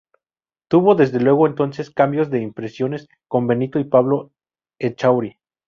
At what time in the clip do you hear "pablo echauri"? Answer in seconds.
3.83-5.37